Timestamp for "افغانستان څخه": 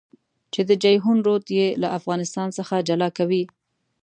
1.97-2.75